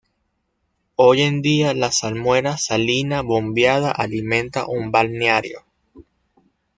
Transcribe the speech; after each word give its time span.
Hoy 0.95 1.21
en 1.21 1.43
día 1.43 1.75
la 1.75 1.91
salmuera 1.91 2.57
salina 2.57 3.21
bombeada 3.21 3.91
alimenta 3.91 4.65
un 4.65 4.89
balneario. 4.91 5.61